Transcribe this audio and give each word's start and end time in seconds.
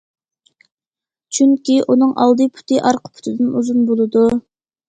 چۈنكى، 1.37 1.75
ئۇنىڭ 1.87 2.15
ئالدى 2.23 2.49
پۇتى 2.57 2.81
ئارقا 2.87 3.15
پۇتىدىن 3.19 3.55
ئۇزۇن 3.61 3.87
بولىدۇ. 3.93 4.27